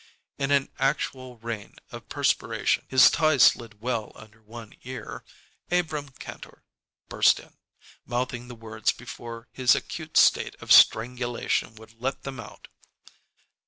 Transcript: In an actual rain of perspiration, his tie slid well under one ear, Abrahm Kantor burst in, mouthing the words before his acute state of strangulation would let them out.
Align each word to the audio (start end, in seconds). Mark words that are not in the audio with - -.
In 0.39 0.49
an 0.49 0.69
actual 0.79 1.37
rain 1.37 1.75
of 1.91 2.09
perspiration, 2.09 2.85
his 2.89 3.11
tie 3.11 3.37
slid 3.37 3.81
well 3.81 4.11
under 4.15 4.41
one 4.41 4.73
ear, 4.81 5.23
Abrahm 5.69 6.09
Kantor 6.19 6.63
burst 7.07 7.39
in, 7.39 7.53
mouthing 8.07 8.47
the 8.47 8.55
words 8.55 8.91
before 8.91 9.47
his 9.51 9.75
acute 9.75 10.17
state 10.17 10.55
of 10.59 10.71
strangulation 10.71 11.75
would 11.75 12.01
let 12.01 12.23
them 12.23 12.39
out. 12.39 12.67